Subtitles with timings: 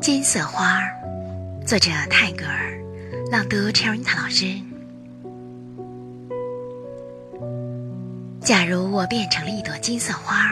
[0.00, 0.94] 金色花儿，
[1.66, 2.78] 作者泰戈尔，
[3.30, 4.46] 朗读 Cherita 老师。
[8.42, 10.50] 假如我变成了一朵金色花，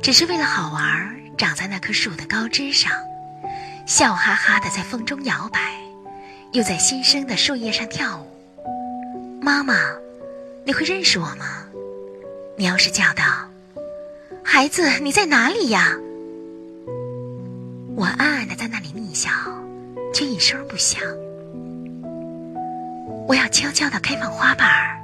[0.00, 2.92] 只是为了好玩，长在那棵树的高枝上，
[3.86, 5.74] 笑哈哈的在风中摇摆，
[6.52, 9.74] 又在新生的树叶上跳舞，妈妈，
[10.64, 11.64] 你会认识我吗？
[12.56, 13.24] 你要是叫道
[14.44, 15.96] ：“孩子，你在哪里呀？”
[17.98, 19.28] 我暗暗的在那里狞笑，
[20.14, 21.02] 却一声不响。
[23.26, 24.96] 我要悄悄的开放花瓣儿，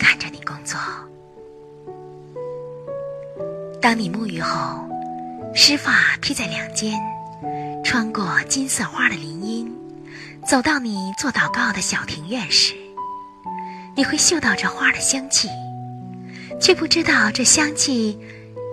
[0.00, 0.76] 看着你工作。
[3.80, 4.84] 当你沐浴后，
[5.54, 7.00] 湿发披在两肩，
[7.84, 9.72] 穿过金色花的林荫，
[10.44, 12.74] 走到你做祷告的小庭院时，
[13.94, 15.48] 你会嗅到这花的香气，
[16.60, 18.18] 却不知道这香气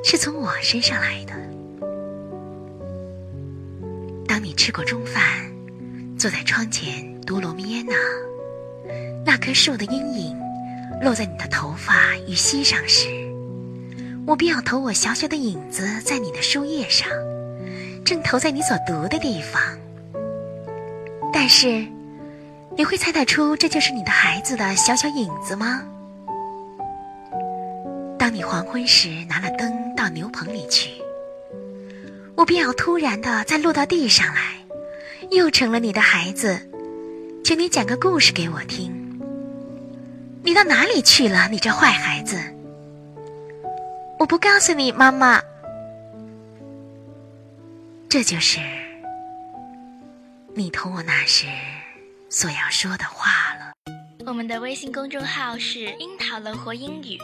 [0.03, 1.35] 是从我身上来的。
[4.45, 5.23] 你吃过中饭，
[6.19, 7.95] 坐在窗前读罗密安娜，
[9.25, 10.37] 那棵树的阴影
[11.01, 13.07] 落在你的头发与膝上时，
[14.27, 17.09] 我便要投我小小的影子在你的书页上，
[18.05, 19.59] 正投在你所读的地方。
[21.33, 21.83] 但是，
[22.77, 25.81] 你会猜得出这就是你的孩子的小小影子吗？
[28.19, 30.91] 当你黄昏时拿了灯到牛棚里去。
[32.35, 34.57] 我便要突然的再落到地上来，
[35.31, 36.59] 又成了你的孩子，
[37.43, 38.93] 请你讲个故事给我听。
[40.43, 42.37] 你到哪里去了，你这坏孩子？
[44.19, 45.41] 我不告诉你，妈妈。
[48.09, 48.59] 这就是
[50.53, 51.47] 你同我那时
[52.29, 53.73] 所要说的话了。
[54.25, 57.17] 我们的微信公众号是“樱桃乐活英语”，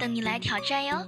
[0.00, 1.06] 等你来挑战哟。